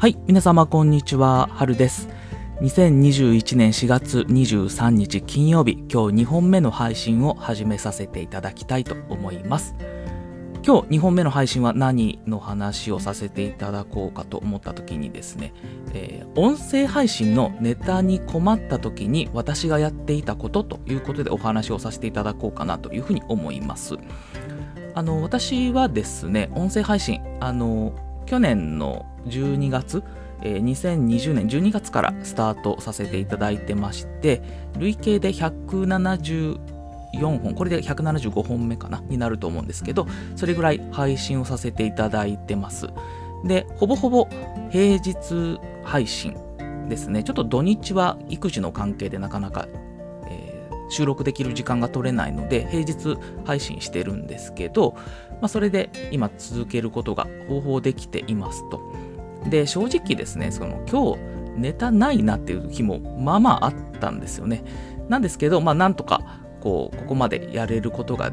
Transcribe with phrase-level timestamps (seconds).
[0.00, 2.08] はい、皆様こんにちは、はるです。
[2.60, 9.74] 2021年4月23日金曜日、今日2本目の配信を始めさせていただきたいと思います。
[10.64, 15.52] 今日2本目の配信は何の話をさせていただこうかと思った時にですね、
[15.92, 23.96] えー音声配信のネタに困った時に私がやっていたことということでお話をさせていただこうかなというふうに思います。
[24.94, 27.92] あの私はですね、音声配信、あの
[28.26, 30.02] 去年の12月、
[30.42, 34.42] えー2020年12月からスタートさせていただいてまして、
[34.78, 36.58] 累計で174
[37.40, 40.06] 本、これで175本目かな、になると思うんですけど、
[40.36, 42.88] それぐらい配信をさせていただいてます。
[43.44, 44.28] で、ほぼほぼ
[44.70, 46.36] 平日配信
[46.88, 47.22] ですね。
[47.22, 49.68] ちょっと土日は育児の関係でなかなか、
[50.28, 50.58] えー
[50.90, 54.94] 収録できる時間が取れないので、平日配信してるんですけど、
[55.32, 58.80] まあ、それで今続けることが方法できていますと。
[59.46, 61.20] で、正直ですね、その今日
[61.56, 64.64] ネタないなっていう日もまあまああったんですよね。
[65.08, 68.32] なんですけど、まあなんとかこう、ここまでやれることが、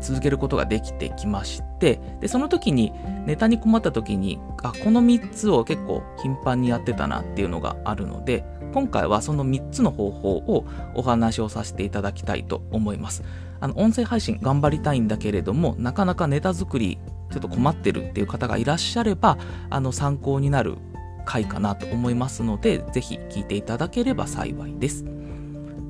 [0.00, 2.92] 続けることができてきまして、で、その時に
[3.24, 13.22] ネタに困った時に、あ、この3つを結構頻繁にやってたなっていうのがあるので、今回はその3つの方法をお話をさせていただきたいと思います。
[13.60, 16.98] あの、音声配信頑張りたいんだけれども、なかなかネタ作り
[17.32, 19.38] ちょっと困ってるっていう方がいらっしゃれば、
[19.70, 20.76] あの、参考になる
[21.24, 25.04] 回かなと思いますので、ぜひ聞いていただければ幸いです。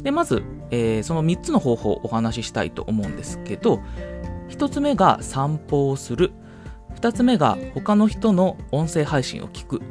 [0.02, 3.80] で、まず、えーその3つの方法をお話ししたいと思うんですけど、
[4.48, 6.32] 1つ目が散歩をする。
[7.00, 9.82] 2つ目が他の人の音声配信を聞く。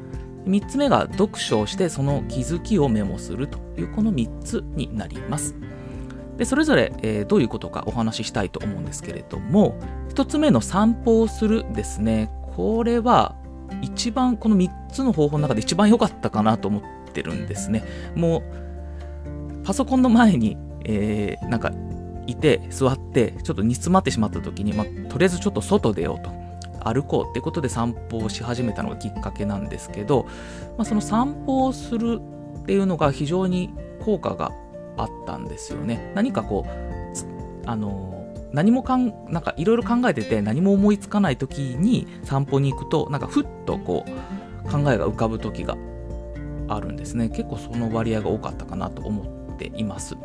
[0.45, 5.55] 3つ目が読書をしてその気づきをメモするというこの3つになります。
[6.37, 9.77] でそれぞれ、えーどういうことかお話ししたいと思うんですけれども
[10.09, 12.29] 1つ目の散歩をするですね。
[12.55, 13.35] これは
[13.81, 17.83] 一番この3つの方法の中で一番良かったかなと思ってるんですね。
[18.15, 21.71] もうパソコンの前に、えーなんか
[22.27, 26.31] いて座ってちょっと煮詰まってしまった時に、まあ、とりあえずちょっと外出ようと。
[26.83, 30.25] 歩こうってことで散歩をし始めたのがきっかけなんですけど、
[30.77, 32.19] まあ、その散歩をする
[32.61, 33.71] っていうのが非常に
[34.03, 34.51] 効果が
[35.01, 36.11] あったんですよね。
[36.15, 45.75] 何かこうあの何もかんなんかいろいろ考えてて何も思いつかない時に散歩に行くとなんかふっとこう考えが浮かぶ時が
[46.67, 47.29] あるんですね。
[47.29, 49.23] 結構その割合が多かったかなと思
[49.53, 50.17] っています。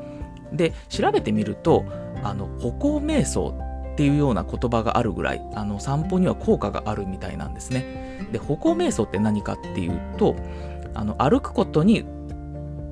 [0.52, 1.84] で調べてみると
[2.22, 3.54] あの歩行瞑想
[3.92, 8.28] っていうような言葉があるぐらいあの散歩には効果があるみたいなんですね。
[8.32, 10.36] で歩行瞑想って何かっていうと
[10.94, 12.04] あの歩くことに、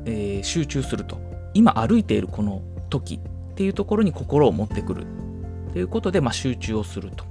[0.04, 1.18] えー集中すると。
[1.54, 3.20] 今歩いているこの時
[3.52, 5.06] っていうところに心を持ってくる
[5.70, 7.24] っていうことで、まあ、集中をすると。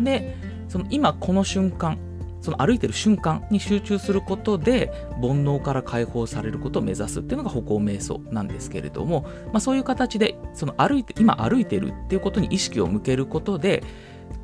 [0.00, 0.36] で
[0.68, 1.98] その今この瞬間
[2.40, 4.90] その歩いてる瞬間に集中することで
[5.20, 13.84] 煩悩から解放されることを目指すっていうのが歩行瞑想なんですけれども、まあ、そういう形でその歩いて今歩いてるっていうことに意識を向けることで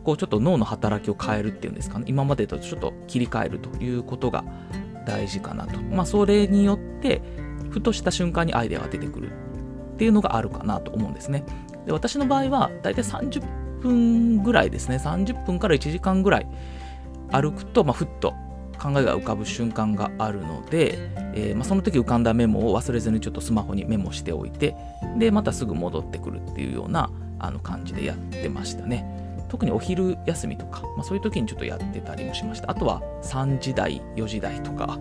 [0.05, 2.05] こうちょっと脳の働きを変えるっていうんですかね。
[2.09, 4.45] 今までとちょっと切り替えるということが
[5.05, 7.21] 大事かなと、まあ、それによって
[7.79, 11.45] ふとした瞬間にアイデアが出てくるっていうのがあるかなと思うんですね。
[11.87, 14.97] で私の場合はだいたい30分ぐらいですね。
[14.97, 16.47] 30分から1時間ぐらい
[17.31, 18.35] 歩くと、まあ、ふっと
[18.81, 20.99] 考えが浮かぶ瞬間があるので、
[21.35, 24.75] えーまあ、その時浮かんだメモを忘れずにちょっとスマホにメモしておいて
[25.19, 29.05] でまたすぐ戻ってくるっていうようなあの感じでやってましたね。
[29.49, 32.71] 特にお昼休みとか、まあ、そういう時にちょっとやってたりもしました。
[32.71, 34.99] あとは3時台4時台とか、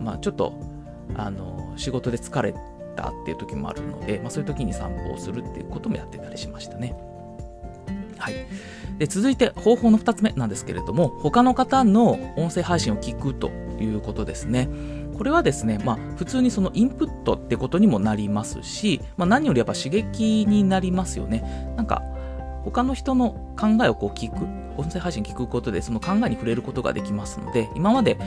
[0.00, 0.73] まあ、ちょっと
[1.16, 2.54] あの仕事で疲れ
[2.96, 6.94] たっていう時もあるので、まあ、そういう時に散歩をするっていうこともやってたりしましたね。
[8.18, 8.34] はい。
[8.98, 13.48] で続いて方法の2つ目なんですけれども他の方の音声配信を聞くと
[13.80, 14.68] いうことですね。
[15.16, 21.72] これはですね、まあ、普通にそのインプットってことにもなりますし、まあ、何よりやっぱ刺激になりますよね。
[21.76, 22.02] なんか
[22.64, 24.44] 他の人の考えをこう聞く
[24.76, 28.18] 音声配信聞くことでその考えに触れることができますので今まで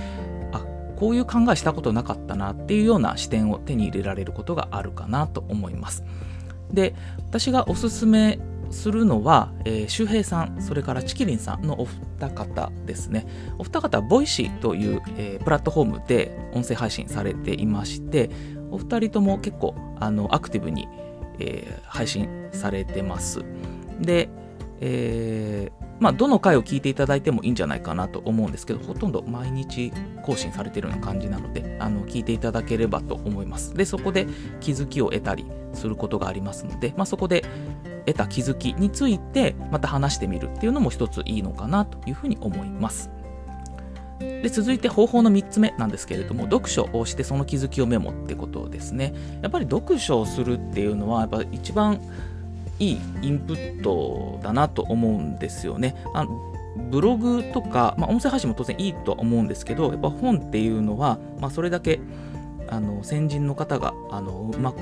[0.97, 6.03] こういう考えしたことなかったなっていうような視点を手に入れられることがあるかなと思います
[6.71, 6.95] で
[7.29, 8.39] 私がおすすめ
[8.71, 13.25] するのは、えー周平さん、それからチキリンさんのお二方ですね。
[13.57, 18.29] お二方は Voicy という、えープラットフォームで音声配信されていまして、
[18.71, 20.87] お二人とも結構あのアクティブに、
[21.39, 23.43] えー配信されてます。
[24.01, 24.29] で、
[24.81, 29.91] えーまあ、どの回を聞いていただいてもいいんじゃないかなと思うんですけど、ほとんど毎日
[30.23, 33.73] 更新されているような感じなので、あの聞いていただければと思います。
[33.73, 34.27] で、そこで
[34.59, 37.43] 気づきを得たりすることがありますので、まあ、そこで
[38.05, 43.09] 得た気づきについてまた話してみるっていうのも一ついいのかなというふうに思います。
[44.19, 52.01] で続いて方法の3つ目なんですけれども読書をしてその気づきをメモってことですねやっぱり読書をするっていうのはやっぱ一番
[52.79, 56.53] いいインプットだなと思うんですよねあの
[56.89, 61.99] ブログとか、まあ、音声配信も当然いいとは思うんですけどやっぱ本っていうのは、まあ、それだけ
[62.69, 64.79] あの先人の方があのうまく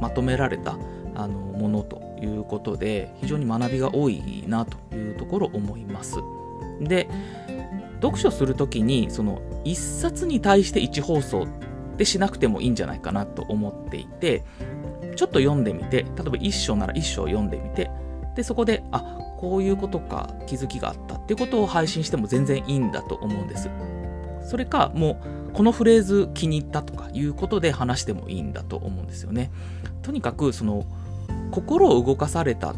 [0.00, 0.76] まとめられた
[1.14, 6.16] あのものということで非常に学びが多いなというところ思います。
[6.80, 7.08] で
[8.02, 11.46] 読書するときにその1冊に対して1放送っ
[11.96, 14.44] てしなくてもいいんじゃないかなと思っていて
[15.16, 17.90] ちょっと読んでみて例えば1章なら1章読んでみて
[18.34, 23.70] でそこであこういうことか気づきがあったっていうことを配信しても全然いいんだと思うんです
[24.42, 25.20] それかも
[25.50, 29.50] うこのフレーズ気に入ったとかいうことで話してもいいんだと思うんですよね
[30.02, 30.84] とにかくその
[31.50, 32.74] 心を動かされた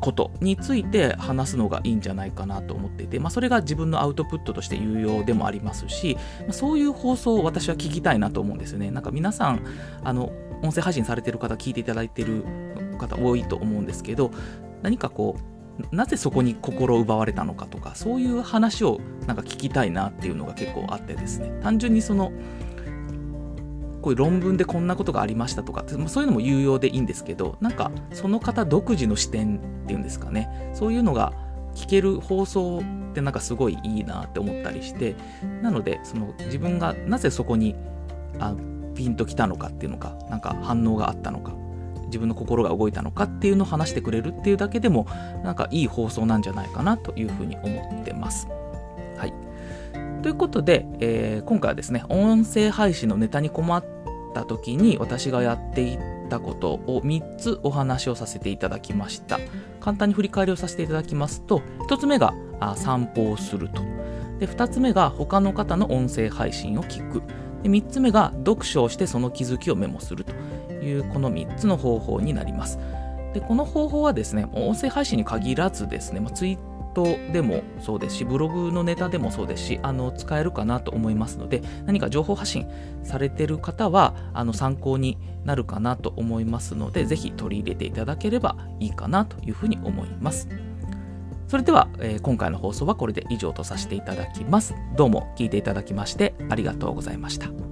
[0.00, 8.90] ことについて話すのがいいんじゃないかなと思っていて、まあ、それが自分のアウトプットとして有用でもありますし、まあ、そういう放送を私は聞きたいなと思うんですよね。
[8.90, 9.64] なんか皆さん、
[10.02, 10.32] あの、
[10.62, 12.44] 音声配信されてる方、聞いていただいてる
[12.98, 14.30] 方多いと思うんですけど、
[14.82, 15.36] 何かこ
[15.92, 22.32] う、なぜそこに心を奪われたのかとか、そういう話をなんか聞きたいなっていうのが結構あってですね、単純にその、
[24.02, 30.70] こういう論文でこんなことがありましたとかそういうのも有用でいいんですけどなんかその方独自の視点っていうんですかね。
[30.72, 31.34] そういうのが
[31.74, 32.80] 聞ける放送
[33.10, 35.16] ってなんかすごいいいなって思ったりして
[35.62, 37.74] なのでその自分がなぜそこに
[38.38, 38.54] あ
[39.00, 41.54] ピンときたのかっていうのかなんか反応があったのか
[42.08, 45.06] 自分の心が動いたのかっていうのを話してくれるっていうだけでも
[45.42, 48.46] なんかいい放送なんじゃないかなというふうに思ってます。
[49.16, 49.50] はい
[50.22, 53.82] ということで、えー、今回はですね、音声配信のネタに困っ
[54.34, 55.98] た時に私がやってい
[56.28, 59.40] たことを3つお話をさせていただきました。
[59.80, 63.82] 簡単に振り返りをさせていただきますと、1つ目があ散歩をすると。
[64.38, 67.22] で、2つ目が他の方の音声配信を聞く。
[67.62, 70.32] で、3つ目が読書をしてその気づきをメモすると
[70.84, 72.78] いうこの3つの方法になります。
[73.34, 76.58] で、この方法はですね、音声配信に限らずですね、まあ、ツイッ
[76.94, 82.66] トでもそうですし、ブログのネタでもそうですし、あの使えるかなと思いますので、何か情報発信
[83.02, 90.48] されてる方はあの参考になるかなと思いますので、ぜひ取り入れていただければいいかなというふうに思います。
[91.50, 94.72] それでは、えー、今回の放送はこれで以上とさせていただきます。
[94.94, 97.69] どうも聞いていただきましてありがとうございました。